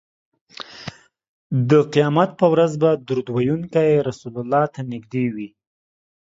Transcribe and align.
د 1.69 1.71
قیامت 1.93 2.29
په 2.39 2.45
ورځ 2.53 2.71
به 2.81 2.89
درود 3.07 3.27
ویونکی 3.35 3.91
رسول 4.07 4.33
الله 4.41 4.63
ته 4.73 4.79
نږدې 4.91 5.25
وي 5.35 5.49